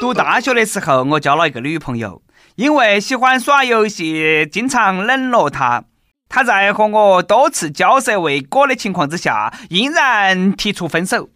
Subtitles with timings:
[0.00, 2.22] 读大学的时候，我交了一个女朋友，
[2.56, 5.84] 因为喜欢耍游戏，经常冷落她。
[6.26, 11.28] 她在和我多次交涉未果的情况之下，毅然提出分手。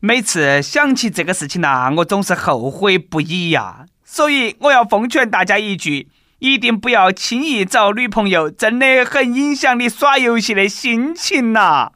[0.00, 3.84] 每次想起这个事情呐，我总是后悔不已呀。
[4.02, 6.08] 所以我要奉劝大家一句：
[6.38, 11.92] 一定不要轻易找女朋友，真的很影响你耍游戏的心情呐。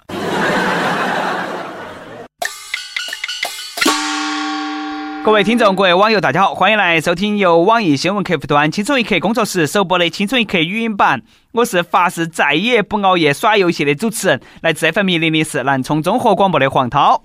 [5.23, 11.21] 各位听众，各位网友，大家好，欢迎来收听由网易新闻客户端“轻松一刻”工作室首播的《轻松一刻》语音版。
[11.53, 17.25] 我是发誓再也不熬夜耍游戏的主持人，来自 FM 零零四南充综合广播的黄涛。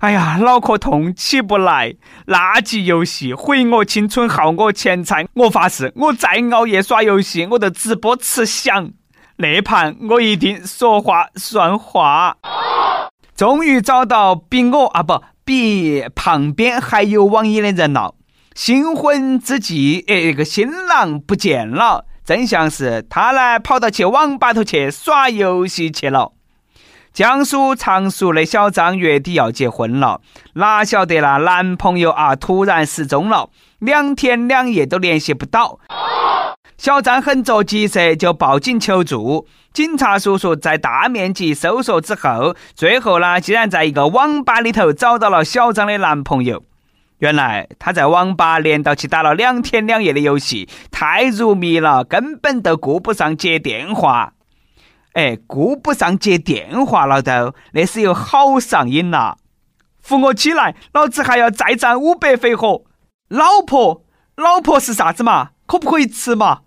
[0.00, 1.94] 哎呀，脑壳痛起不来，
[2.26, 5.24] 垃圾游戏毁我青春，耗我钱财。
[5.34, 8.90] 我发誓，我再熬夜耍游戏，我就直播吃翔。
[9.36, 12.36] 那盘我一定说话算话。
[13.36, 15.22] 终于找到比我啊不。
[15.44, 18.14] 比旁边还有网瘾的人了，
[18.54, 26.32] 新婚之际，哎，那个新郎不见了，真相是他呢跑到去网吧头去耍游戏去了。
[27.12, 30.20] 江苏常熟的小张月底要结婚了，
[30.54, 35.78] 哪晓得那男朋友啊突然失踪了，两天两夜都联系不到。
[36.76, 39.46] 小张很着急噻，就报警求助。
[39.74, 46.62] 警察叔叔在大面积搜索之后，最后呢，竟然在一个网吧里头找到了小张的男朋友。
[47.18, 54.34] 原来他在网吧连到起打了两天两夜的游戏，太入迷了，根本都顾不上接电话。
[55.14, 59.34] 哎，顾不上接电话了都，那是有好上瘾呐！
[60.00, 62.82] 扶我起来，老子还要再战五百回合。
[63.28, 64.04] 老婆，
[64.36, 65.50] 老婆是啥子嘛？
[65.66, 66.60] 可不可以吃嘛？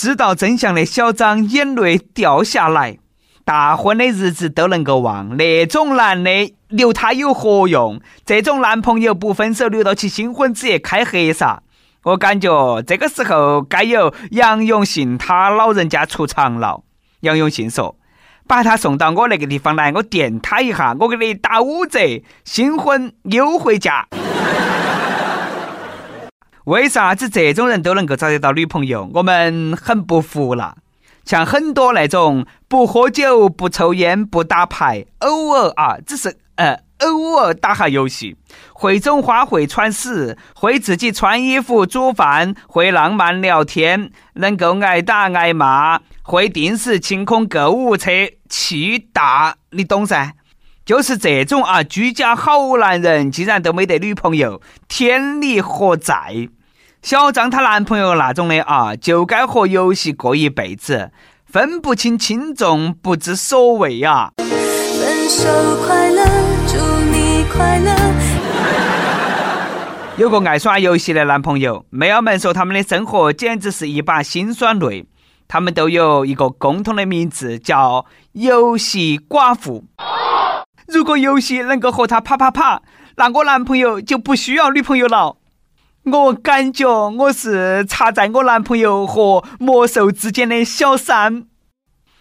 [0.00, 2.96] 知道真相的小张眼泪掉下来，
[3.44, 8.00] 大婚的日子都能够忘，那种男的留他有何用？
[8.24, 11.62] 这种男朋友不分手，留到起新婚之夜开黑撒。
[12.04, 16.82] 我感觉这个时候该由杨永信他老人家出场了。
[17.20, 17.98] 杨永信说
[18.48, 22.00] ：“把他送到我那个地方来，我电他一下，我给你打五折，
[22.46, 24.08] 新婚优惠价。”
[26.64, 29.10] 为啥子这种人都能够找得到女朋友？
[29.14, 30.76] 我们很不服了。
[31.24, 38.36] 像很多那种不喝酒、不抽烟、不打牌，偶尔啊，只是呃偶尔打下游戏，
[38.72, 48.10] 会种花、会铲屎、会自己穿衣服、煮饭、会浪漫聊天，能够挨打挨骂，会定时清空购物车，
[48.48, 50.32] 气大，你懂噻？
[50.90, 56.48] 就是这种啊，居家好男人，竟然都没得女朋友，天理何在？
[57.00, 61.12] 小张她男朋友那种的啊，就该和游戏过一辈子，
[61.46, 64.32] 分不清轻重，不知所谓呀。
[64.38, 65.46] 分手
[65.86, 66.24] 快乐，
[66.66, 66.76] 祝
[67.12, 67.94] 你快乐。
[70.16, 75.06] 有个爱耍游戏的男朋友，妹儿们说他们的生活简直是一把辛酸泪。
[75.46, 79.84] 他们都有一个共同的名字，叫游戏寡妇。
[80.92, 82.82] 如果游戏能够和他啪啪啪，
[83.16, 85.36] 那我男朋友就不需要女朋友了。
[86.04, 91.44] 我感觉我是插在我男朋友和魔兽之间的小三。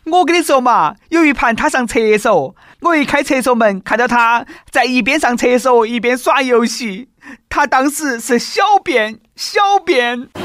[0.06, 7.10] 我跟你说嘛，有一盘他上厕所，我一开厕所门，看到他在一边上厕所一边耍游戏。
[7.50, 10.28] 他当时是小便，小便。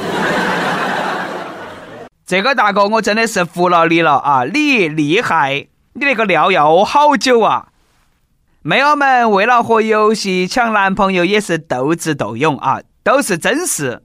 [2.26, 4.44] 这个大哥，我真的是服了你了啊！
[4.44, 7.68] 你厉害，你那个尿要好久啊！
[8.66, 12.80] 妹儿们为了和游戏抢男朋友，也是斗智斗勇啊！
[13.02, 14.02] 都是真事。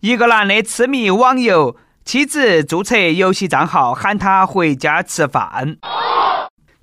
[0.00, 1.76] 一个男的痴迷网游，
[2.06, 5.76] 妻子注册游戏账号喊他回家吃饭。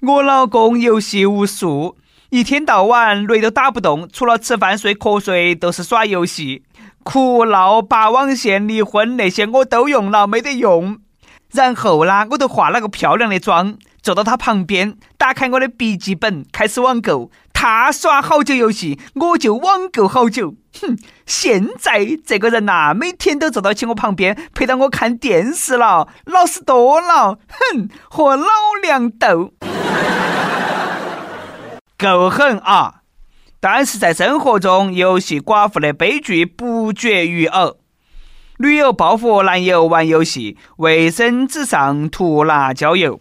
[0.04, 1.98] 我老公游戏无数，
[2.30, 6.62] 一天到晚雷都打不动，除了吃饭睡瞌睡都是耍游戏。
[7.02, 11.00] 哭闹拔网线离婚那些我都用了，没得用。
[11.56, 17.32] 然后呢，我就化了个漂亮的妆，坐到他旁边，打开我的笔记本，开始网购。
[17.54, 20.56] 他耍好久游戏，我就网购好久。
[20.82, 27.40] 哼，现在这个人呐，每天都坐到起我旁边，陪到我看电视了，老实多了。
[27.48, 28.46] 哼，和老
[28.84, 29.54] 娘斗，
[31.98, 32.96] 够狠啊！
[33.62, 37.74] 但是在生活中，游戏寡妇的悲剧不绝于耳。
[38.58, 43.20] 女友报复男友玩游戏，卫生纸上涂辣椒油。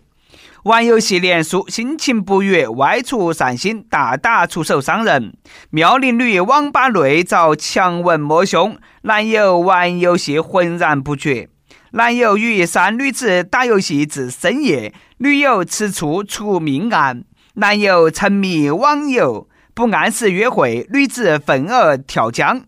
[0.63, 5.37] 玩游戏连输，心情不悦，外出散心，大打出手伤人。
[5.71, 11.49] 妙龄女网吧内遭强吻摸胸，男友玩游戏浑然不觉。
[11.91, 17.25] 男友与三女子打游戏至深夜，女友吃醋出命案。
[17.55, 22.63] 男友沉迷网游，不按时约会，女子愤而跳江。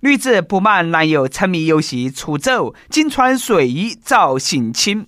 [0.00, 5.06] 女子不满男友沉迷游戏出走，仅穿睡衣遭性侵。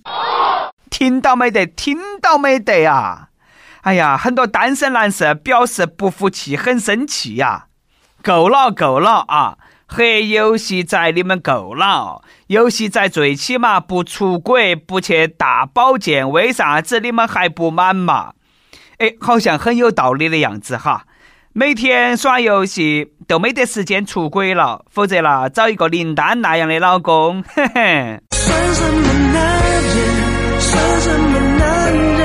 [0.89, 1.65] 听到没得？
[1.65, 3.29] 听到没得啊？
[3.81, 7.65] 哎呀，很多单身男士表示不服气，很生气呀！
[8.21, 9.57] 够了，够了啊！
[9.87, 12.21] 黑游戏宅，你们够了！
[12.47, 18.33] 游戏宅最起码不出轨，不去大保健，为啥子你们还不满嘛？
[18.99, 21.05] 哎，好像很有道理的样子哈！
[21.55, 28.19] 每天耍游戏都没得时间出轨了，否则啦，找一个林丹那样的老公，嘿嘿。
[28.31, 30.59] 算什么男人？
[30.59, 32.19] 算什么男人？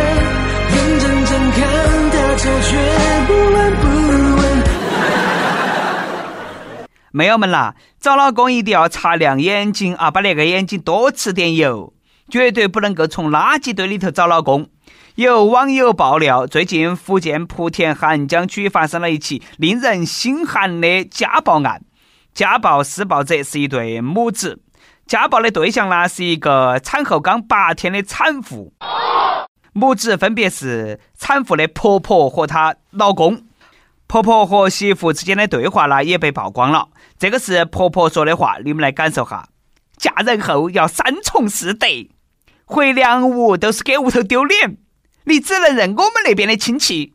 [0.73, 1.61] 眼睁睁看
[2.11, 2.79] 他走，却
[3.27, 3.87] 不闻不
[4.41, 4.43] 问。
[7.13, 11.93] 妹友们啦，找老公一定要擦亮眼睛啊，把那个眼睛多吃点油，
[12.31, 14.71] 绝对不能够从垃圾堆里头找老公。
[15.19, 21.83] 有网友爆料，最近福建莆田涵江区发生了一起令人心寒的家暴案。
[22.33, 24.61] 家暴施暴者是一对母子，
[25.07, 28.73] 家暴的对象呢是一个产后刚八天的产妇。
[29.73, 33.43] 母子分别是产妇的婆婆和她老公。
[34.07, 36.91] 婆婆和媳妇之间的对话呢也被曝光了。
[37.19, 39.49] 这个是婆婆说的话，你们来感受哈。
[39.97, 41.89] 嫁人后要三从四德，
[42.65, 44.77] 回娘屋都是给屋头丢脸。
[45.29, 47.13] 你只能认我们那边的亲戚，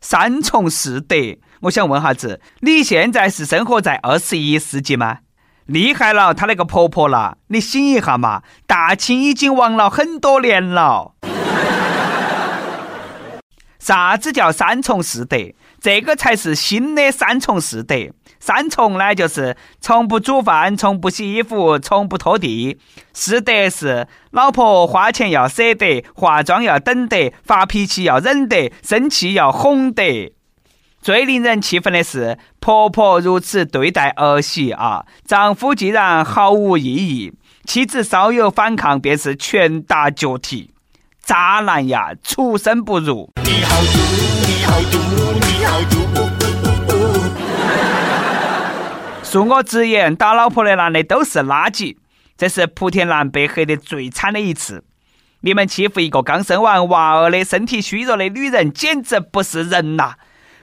[0.00, 1.14] 三从四德。
[1.60, 5.18] 我想问哈子，你现在是生活在二十一世纪吗？
[5.66, 8.42] 厉害了，她那个婆婆了，你醒一下嘛！
[8.66, 11.12] 大清已经亡了很多年了。
[13.78, 15.36] 啥子叫三从四德？
[15.82, 17.94] 这个才是新的三从四德。
[18.44, 22.76] 三从呢，就是从不煮饭，从不洗衣服，从不拖地。
[23.12, 30.34] 四德是老婆花钱要舍得，化妆要等得，发脾气要忍得，生气要哄得。
[31.00, 37.32] 最令人气愤的是，婆婆如此对待儿媳啊，丈夫竟然毫无异议，
[37.64, 40.72] 妻子稍有反抗便是拳打脚踢，
[41.22, 43.30] 渣男呀，畜生不如！
[43.44, 43.98] 你好毒，
[44.48, 44.98] 你好毒，
[45.46, 46.41] 你好毒！
[49.32, 51.96] 恕我直言，打老婆的男的都是垃圾。
[52.36, 54.84] 这是莆田男被黑得最惨的一次。
[55.40, 60.16] 你们欺负一个刚生完娃儿的身体虚弱的女人，简直不是人呐！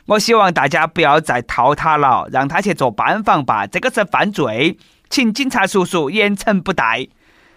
[0.06, 3.66] 我希望大家不要再套他了，让他去做班房吧。
[3.66, 4.78] 这个是犯罪，
[5.10, 7.08] 请警察叔叔严惩不贷。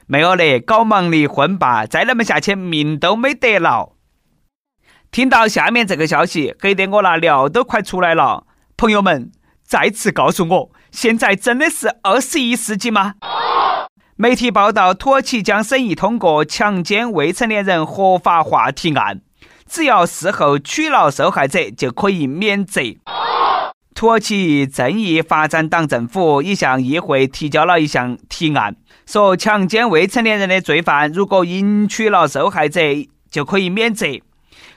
[0.06, 3.93] 没有嘞，搞忙离婚吧，再那么下去命都没得了。
[5.11, 8.47] 听到下面这个消息，黑得我那尿都快出来了。
[8.79, 9.31] 朋友们，
[9.62, 10.70] 再次告诉我。
[10.93, 13.15] 现在真的是二十一世纪吗？
[14.15, 19.23] 媒体报道，土耳其将审议通过强奸未成年人合法化提案，
[19.67, 22.83] 只要事后取劳受害者就可以免责。
[23.94, 32.81] 土耳其正义发展党政府已向议会提交了一项提案，说强奸未成年人的罪犯如果赢取了受害者
[33.31, 34.06] 就可以免责。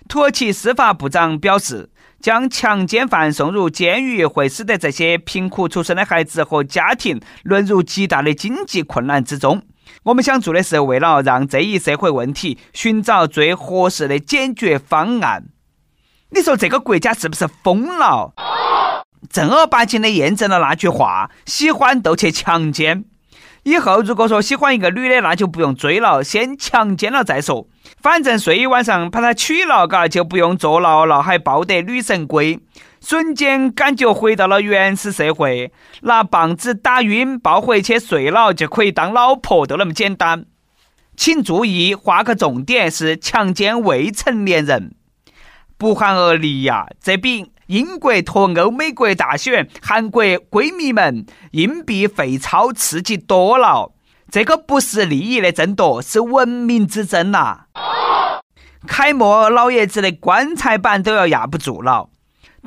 [0.07, 1.89] 土耳其司法部长表示。
[2.25, 9.61] 将强奸犯送入监狱，会使得这些贫苦出身的孩子和家庭沦入极大的经济困难之中。
[10.01, 15.49] 我们想做的是，为了让这一社会问题寻找最合适的解决方案。
[16.31, 18.33] 你说这个国家是不是疯了？
[19.29, 23.05] 正儿八经的验证了那句话：喜欢都去强奸。
[23.65, 27.67] 以后如果说喜欢一个女的，那就不用追了，先强奸了再说。
[27.99, 32.59] 反正睡一晚上把她娶了，嘎就不用坐牢了，还抱得女神归。
[33.01, 40.45] 瞬间感觉回到了原始社会，拿棒子打晕，抱回去睡了就可以当老婆，都那么简单。
[41.17, 44.93] 请注意，画个重点是强奸未成年人，
[45.77, 46.85] 不寒而栗呀！
[47.01, 47.51] 这比。
[47.67, 53.91] 英国脱欧、美国大选、韩国闺蜜们硬币废钞刺激多了。
[54.29, 57.61] 这个不是利益的争夺，是文明之争呐！
[58.85, 62.09] 凯末老爷子的棺材板都要压不住了。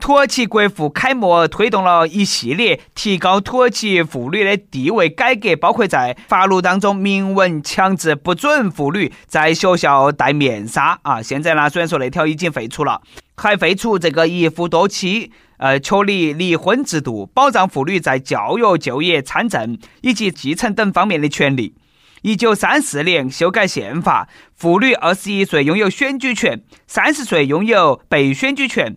[0.01, 11.21] 土耳其国父凯末尔推动了一系列提高土耳其妇女的地位改革，包括在法律当中明文强制不准妇女在学校戴面纱啊。
[11.21, 13.03] 现在呢，虽然说那条已经废除了，
[13.37, 21.75] 还废除这个一夫多妻、呃确立离婚制度，保障妇女在教育、就业、参政以及继承等方面的权利。
[22.23, 28.97] 一九三四年修改宪法，妇女二十一岁拥有选举权，三十岁拥有被选举权。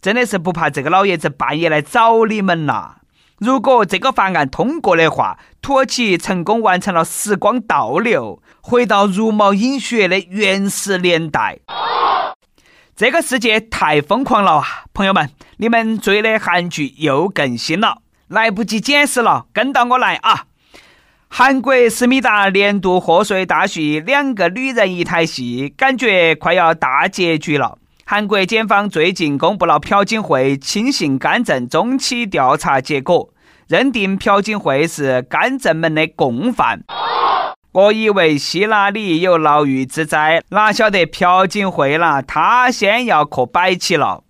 [0.00, 2.96] 真的是不怕这个老爷子半夜来找你们呐！
[3.38, 11.58] 如果这个法案通过的话，土耳其成功完成了时光倒流，回到茹毛饮血的原始年代。
[12.96, 14.84] 这个世界太疯狂了啊！
[14.92, 20.44] 朋友们，你们追的韩剧又更新了，来不及解释了，跟到我来啊！
[21.28, 27.78] 韩国思密达年度贺岁大戏《两个女人一台戏》，感觉快要大结局了。
[28.12, 33.32] 韩国检方最近公布了朴槿惠亲信干政中期调查结果，
[33.68, 36.82] 认定朴槿惠是干政们的共犯。
[37.70, 44.24] 我以为希拉里有牢狱之灾，哪晓得朴槿惠啦，她先要磕摆起了。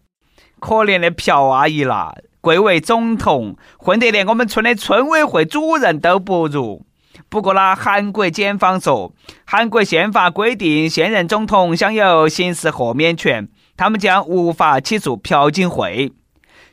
[0.59, 6.85] 可怜的朴阿姨啦，贵为总统，混得连我们村的村委会主任都不如。
[7.31, 9.15] 不过呢，韩国检方说，
[9.47, 13.49] 韩国宪法规定现任总统享有刑事豁免权，
[13.81, 16.13] 他们将无法起诉朴槿惠。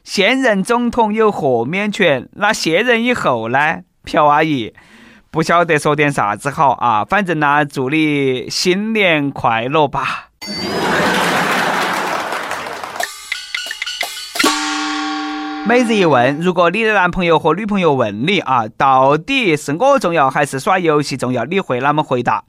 [0.03, 3.83] 现任总统有豁免权，那卸任以后呢？
[4.03, 4.73] 朴阿姨。
[5.31, 10.31] 不晓得说点啥子好啊，反正呢，祝你新年快乐吧。
[15.65, 21.45] 每日一问：如果你的男朋友和女朋友问你啊，到底是我重要还是耍游戏重要？
[21.45, 22.43] 你会啷么回答？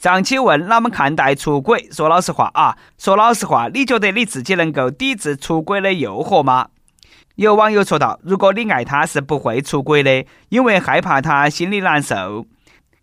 [0.00, 1.86] 上期问啷么看待出轨？
[1.92, 6.68] 说老实话啊，说老实话，你觉得你自己能够抵制出轨的诱惑吗？
[7.34, 12.46] 有网友说道：“如果你爱他，是不会出轨的，因为害怕他心里难受。”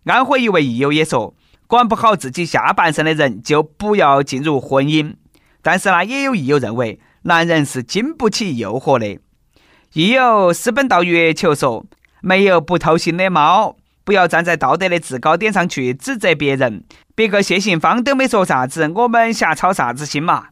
[0.06, 1.36] 安徽一位益友也说
[1.68, 5.14] ：“管不好自己下半身的人，就不要进入婚姻。”
[5.62, 9.20] 但是呢，也有益友认为，男人是经不起诱惑的。
[9.92, 11.86] 益友私奔到月球说
[12.20, 13.76] ：“没有不偷腥的猫，
[14.08, 16.82] 不要站在道德的制高点上去指责别人。
[17.14, 20.46] 别个谢杏芳都没说啥子，我们瞎操啥子心嘛？”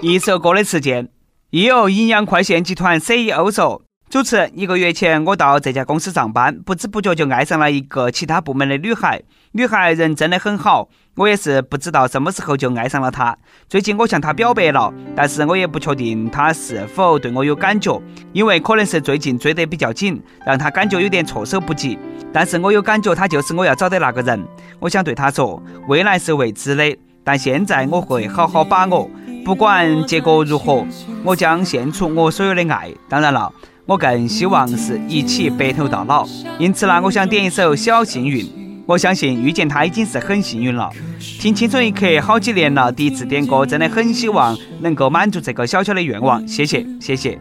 [0.00, 1.08] 一首歌的时间。
[1.50, 9.22] 亦有营养快线集团 CEO 说：“主持，一个月前我到这家公司上班，不知不觉就爱上了一个其他部门的女孩。
[9.52, 13.38] 女孩人真的很好，我也是不知道什么时候就爱上了她。
[13.68, 18.02] 最近我向她表白了，但是我也不确定她是否对我有感觉，
[18.32, 21.96] 因为可能是最近追得比较紧，让她感觉有点措手不及。
[22.32, 24.44] 但是我有感觉她就是我要找的那个人。
[24.80, 29.08] 我想对她说，未来是未知的，但现在我会好好把握。”
[29.42, 30.84] 不管结果如何，
[31.24, 32.92] 我将献出我所有的爱。
[33.08, 33.50] 当然了，
[33.90, 36.24] 我更希望是一起白头到老。
[36.60, 38.44] 因此呢，我想点一首《小幸运》。
[38.86, 40.88] 我相信遇见他已经是很幸运了。
[41.18, 46.46] 听青春一刻好几年了，第一次点歌，真的很希望能够满足这个小小的愿望。
[46.46, 47.36] 谢谢，谢谢。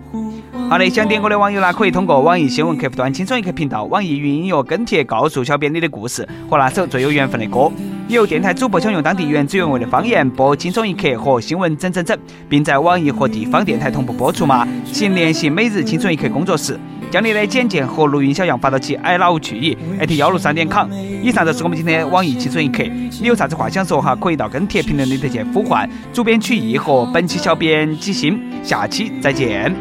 [0.67, 7.71] 好的，想点歌的网友呢，可以通过网易新闻客户端“轻松一刻”频道、网易云音乐跟帖告诉小编你的故事和那首最有缘分的歌。
[8.09, 12.17] 有电台主播想用当地原汁原味的方言播《轻松一刻》和新闻整整整，
[12.49, 14.67] 并在网易和地方电台同步播出吗？
[14.91, 16.75] 请联系每日轻松一刻工作室，
[17.11, 20.89] 将你的简介和录音小样发到其 i love 去意艾特幺六三点 com。
[21.21, 22.83] 以上就是我们今天的网易轻松一刻，
[23.21, 24.15] 你有啥子话想说哈？
[24.15, 28.41] 可以到跟帖评论里头去呼唤主编曲艺和本期小编吉星。
[28.63, 29.71] 下期再见。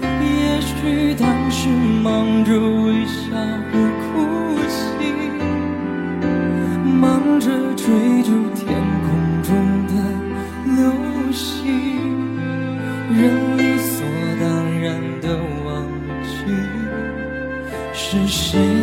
[0.00, 1.68] 也许当时
[2.04, 2.52] 忙着
[7.40, 7.86] 着追
[8.22, 8.66] 逐天
[9.04, 9.92] 空中的
[10.76, 10.78] 流
[11.32, 11.66] 星，
[13.14, 14.06] 人理所
[14.40, 14.46] 当
[14.80, 14.86] 然
[15.20, 15.86] 的忘
[16.24, 16.28] 记，
[17.92, 18.77] 是谁。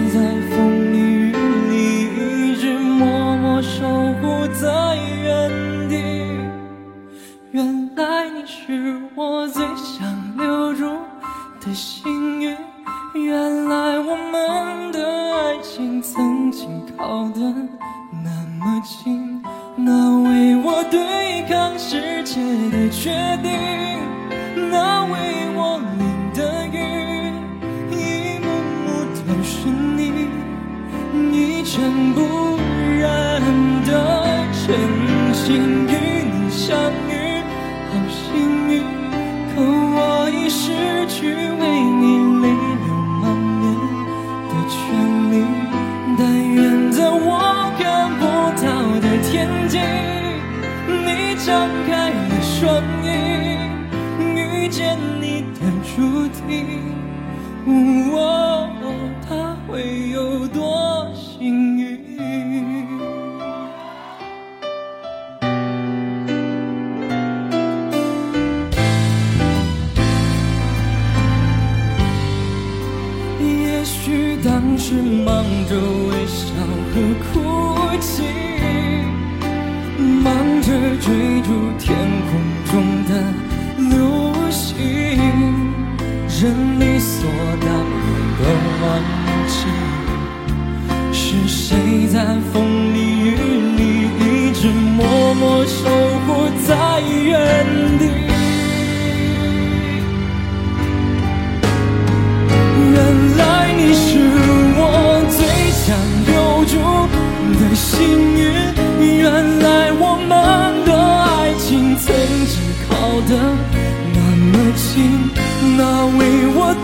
[54.85, 55.61] 见你的
[55.95, 56.93] 注定，
[58.13, 58.69] 哦，
[59.27, 60.74] 它会有多？
[86.41, 86.84] 人类。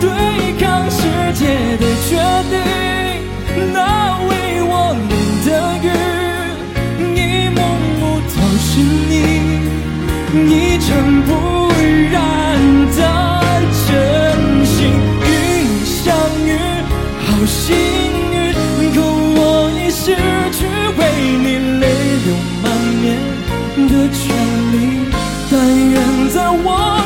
[0.00, 0.08] 对
[0.60, 1.00] 抗世
[1.34, 1.46] 界
[1.76, 2.10] 的决
[2.50, 2.54] 定
[3.72, 4.30] 那为
[4.62, 4.72] 我
[5.08, 5.12] 淋
[5.44, 5.48] 的
[5.82, 5.88] 雨
[7.16, 7.18] 一
[7.50, 7.58] 幕
[8.00, 8.00] 幕
[8.32, 8.70] 都是
[9.08, 9.12] 你
[10.48, 11.30] 一尘不
[12.10, 12.14] 染
[12.96, 13.00] 的
[13.86, 13.90] 真
[14.64, 14.72] 心。
[15.24, 15.28] 与
[15.68, 16.02] 你相
[16.46, 16.48] 遇
[17.26, 17.76] 好幸
[18.32, 18.34] 运
[18.94, 19.40] 可我
[19.78, 20.04] 已失
[20.52, 20.58] 去
[20.98, 21.00] 为
[21.38, 21.46] 你
[21.80, 21.84] 泪
[22.24, 22.28] 流
[22.62, 22.64] 满
[23.02, 23.04] 面
[23.88, 24.20] 的权
[24.72, 24.74] 利
[25.50, 25.52] 但
[25.90, 27.01] 愿在我